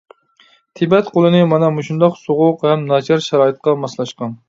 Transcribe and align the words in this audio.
تىبەت 0.79 1.11
قۇلىنى 1.17 1.43
مانا 1.53 1.71
مۇشۇنداق 1.77 2.19
سوغۇق 2.25 2.69
ھەم 2.71 2.89
ناچار 2.91 3.25
شارائىتقا 3.31 3.81
ماسلاشقان. 3.87 4.39